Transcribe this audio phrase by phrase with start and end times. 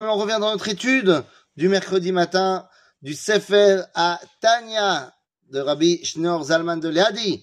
[0.00, 1.24] On revient dans notre étude
[1.56, 2.68] du mercredi matin
[3.02, 5.12] du Sefer à Tanya
[5.50, 7.42] de Rabbi Shneur Zalman de Liadi.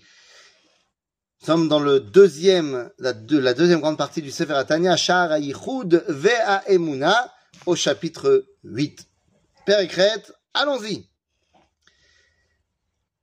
[1.42, 6.06] Nous sommes dans le deuxième, la, deuxième grande partie du Sefer à Tanya, Shar Ayichud
[6.08, 7.30] Vea Emuna,
[7.66, 9.06] au chapitre 8.
[9.66, 11.10] Père Ekret, allons-y.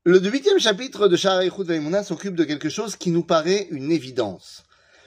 [0.05, 3.67] Le huitième chapitre de Shar Ayichud Vea Emuna s'occupe de quelque chose qui nous paraît
[3.71, 4.63] une évidence.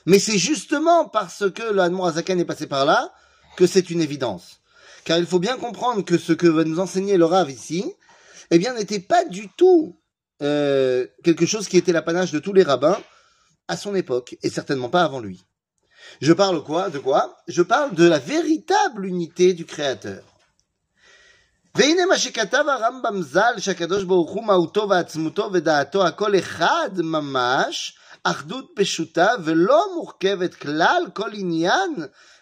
[0.07, 3.14] Mais c'est justement parce que l'Admor Azaken est passé par là
[3.57, 4.61] que c'est une évidence.
[5.05, 7.85] Car il faut bien comprendre que ce que va nous enseigner le Rav ici,
[8.50, 9.96] eh bien, n'était pas du tout
[10.43, 12.99] euh, quelque chose qui était l'apanage de tous les rabbins
[13.68, 15.45] à son époque, et certainement pas avant lui.
[16.21, 20.25] Je parle quoi De quoi Je parle de la véritable unité du Créateur.
[21.75, 28.71] והנה מה שכתב הרמב"ם ז"ל שהקדוש ברוך הוא מהותו ועצמותו ודעתו הכל אחד ממש, אחדות
[28.77, 31.95] פשוטה ולא מורכבת כלל כל עניין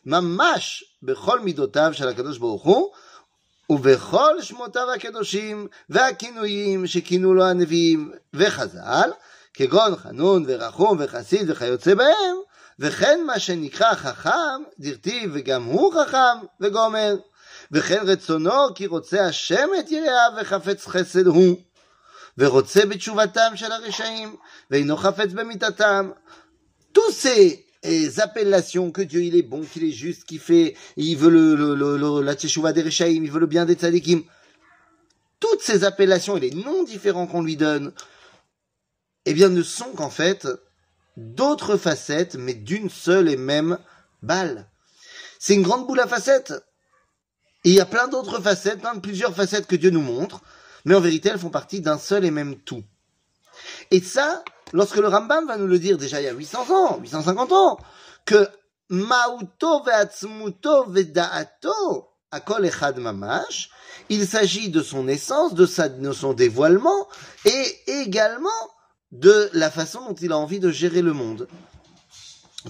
[0.06, 2.92] ממש בכל מידותיו של הקדוש ברוך הוא
[3.70, 9.10] ובכל שמותיו הקדושים והכינויים שכינו לו הנביאים וחז"ל
[9.54, 12.36] כגון חנון ורחום וחסיד וכיוצא בהם
[12.78, 17.16] וכן מה שנקרא חכם דרתיו וגם הוא חכם וגומר
[17.72, 21.56] וכן רצונו כי רוצה השם את יראיו וחפץ חסד הוא
[22.38, 24.36] ורוצה בתשובתם של הרשעים
[24.70, 26.10] ואינו חפץ במיתתם
[26.92, 31.16] tous ces les appellations que Dieu il est bon, qu'il est juste, qu'il fait, il
[31.16, 34.22] veut le, le, le, la tchouva des Rechaim, il veut le bien des tzadikim.
[35.40, 37.92] Toutes ces appellations et les noms différents qu'on lui donne,
[39.24, 40.48] eh bien, ne sont qu'en fait
[41.16, 43.78] d'autres facettes, mais d'une seule et même
[44.22, 44.68] balle.
[45.38, 46.54] C'est une grande boule à facettes.
[47.64, 50.42] Et il y a plein d'autres facettes, plein de plusieurs facettes que Dieu nous montre,
[50.85, 52.83] mais en vérité, elles font partie d'un seul et même tout.
[53.91, 56.99] Et ça, lorsque le Rambam va nous le dire déjà il y a 800 ans,
[56.99, 57.77] 850 ans,
[58.25, 58.47] que
[58.89, 63.69] Mauto ve'atzmuto ve'da'ato akol echad mamash,
[64.09, 67.07] il s'agit de son essence, de, sa, son dévoilement,
[67.45, 68.49] et également
[69.11, 71.47] de la façon dont il a envie de gérer le monde.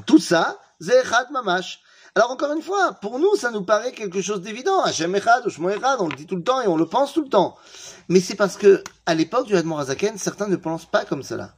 [0.05, 1.81] Tout ça, echad mamash.
[2.15, 4.83] Alors encore une fois, pour nous, ça nous paraît quelque chose d'évident.
[4.83, 5.43] Hashem echad,
[5.99, 7.57] on le dit tout le temps et on le pense tout le temps.
[8.07, 11.55] Mais c'est parce que, à l'époque du Hadmor Azaken, certains ne pensent pas comme cela.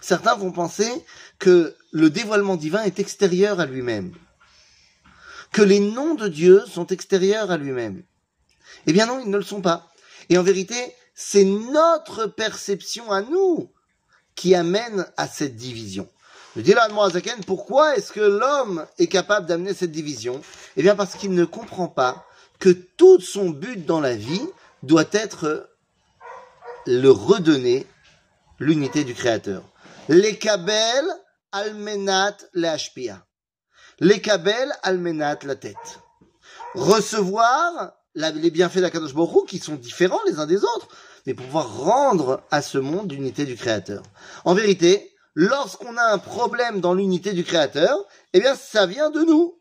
[0.00, 0.90] Certains vont penser
[1.38, 4.14] que le dévoilement divin est extérieur à lui-même.
[5.52, 8.02] Que les noms de Dieu sont extérieurs à lui-même.
[8.86, 9.88] Eh bien non, ils ne le sont pas.
[10.30, 13.70] Et en vérité, c'est notre perception à nous
[14.34, 16.08] qui amène à cette division.
[16.58, 20.40] Je dis là à pourquoi est-ce que l'homme est capable d'amener cette division?
[20.76, 22.26] Eh bien parce qu'il ne comprend pas
[22.58, 24.44] que tout son but dans la vie
[24.82, 25.70] doit être
[26.84, 27.86] le redonner
[28.58, 29.62] l'unité du Créateur.
[30.08, 31.04] Les kabel
[31.52, 32.76] almenat le
[34.00, 36.00] Les kabel almenat la tête.
[36.74, 40.88] Recevoir les bienfaits d'Akadosh Baruch qui sont différents les uns des autres,
[41.24, 44.02] mais pouvoir rendre à ce monde l'unité du Créateur.
[44.44, 47.96] En vérité, lorsqu'on a un problème dans l'unité du Créateur,
[48.32, 49.56] eh bien, ça vient de nous.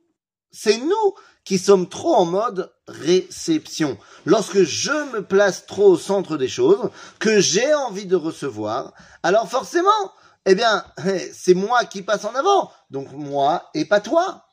[0.49, 3.95] C'est nous qui sommes trop en mode réception.
[4.25, 6.89] Lorsque je me place trop au centre des choses,
[7.19, 10.11] que j'ai envie de recevoir, alors forcément,
[10.47, 10.83] eh bien,
[11.31, 12.71] c'est moi qui passe en avant.
[12.89, 14.45] Donc moi et pas toi.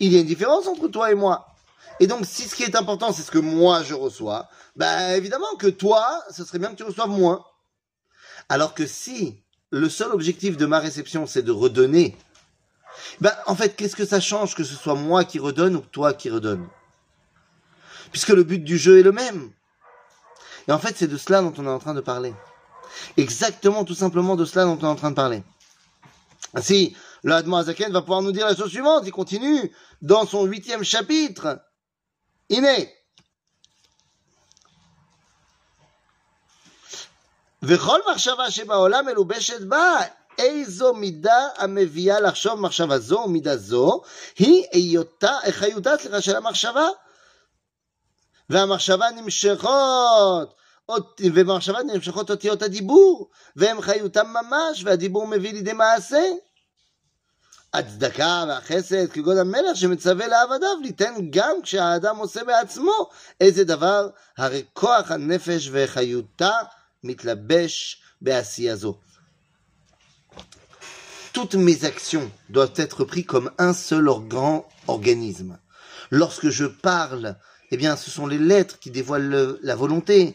[0.00, 1.46] Il y a une différence entre toi et moi.
[2.00, 5.54] Et donc, si ce qui est important, c'est ce que moi je reçois, ben évidemment
[5.58, 7.44] que toi, ce serait bien que tu reçoives moins.
[8.48, 9.43] Alors que si
[9.78, 12.16] le seul objectif de ma réception, c'est de redonner
[13.20, 16.14] ben, en fait, qu'est-ce que ça change que ce soit moi qui redonne ou toi
[16.14, 16.68] qui redonne?
[18.12, 19.50] Puisque le but du jeu est le même.
[20.68, 22.34] Et en fait, c'est de cela dont on est en train de parler.
[23.16, 25.42] Exactement, tout simplement de cela dont on est en train de parler.
[26.54, 29.02] Ainsi, le Azaken va pouvoir nous dire la chose suivante.
[29.06, 31.60] Il continue dans son huitième chapitre.
[32.48, 32.92] Iné.
[37.66, 40.00] וכל מחשבה שבעולם מלובשת בה
[40.38, 44.02] איזו מידה המביאה לחשוב מחשבה זו מידה זו,
[44.38, 46.86] היא היותה, חיותה סליחה של המחשבה.
[48.50, 50.56] והמחשבה נמשכות,
[51.20, 56.22] ובמחשבה נמשכות אותיות הדיבור, והם חיותם ממש, והדיבור מביא לידי מעשה.
[57.74, 63.10] הצדקה והחסד כגון המלך שמצווה לעבדיו ליתן גם כשהאדם עושה בעצמו
[63.40, 64.08] איזה דבר,
[64.38, 66.52] הרי כוח הנפש וחיותה
[67.04, 68.00] mitlabesh.
[71.32, 75.58] Toutes mes actions doivent être prises comme un seul grand organisme.
[76.10, 77.36] Lorsque je parle,
[77.70, 80.34] eh bien, ce sont les lettres qui dévoilent la volonté,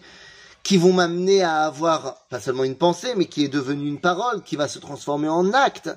[0.64, 4.44] qui vont m'amener à avoir pas seulement une pensée, mais qui est devenue une parole,
[4.44, 5.90] qui va se transformer en acte.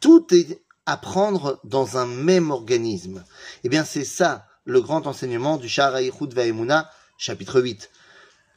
[0.00, 3.24] Tout est à prendre dans un même organisme.
[3.64, 7.90] Eh bien, c'est ça le grand enseignement du Shara Yichud Vaemuna, chapitre 8.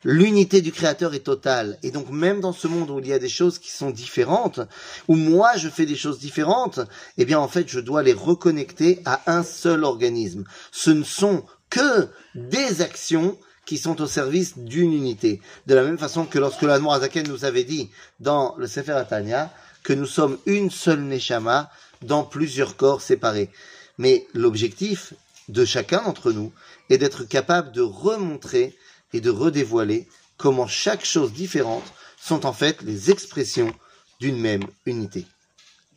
[0.04, 1.78] L'unité du Créateur est totale.
[1.84, 4.60] Et donc même dans ce monde où il y a des choses qui sont différentes,
[5.08, 6.80] où moi je fais des choses différentes,
[7.18, 10.44] eh bien en fait je dois les reconnecter à un seul organisme.
[10.72, 15.40] Ce ne sont que des actions qui sont au service d'une unité.
[15.68, 19.54] De la même façon que lorsque l'Admor Azaken nous avait dit dans le Sefer Atania
[19.84, 21.70] que nous sommes une seule Neshama
[22.02, 23.50] dans plusieurs corps séparés.
[23.98, 25.14] Mais l'objectif
[25.48, 26.52] de chacun d'entre nous
[26.90, 28.76] est d'être capable de remontrer
[29.14, 31.84] et de redévoiler comment chaque chose différente
[32.22, 33.74] sont en fait les expressions
[34.20, 35.26] d'une même unité.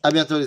[0.03, 0.43] À bientôt les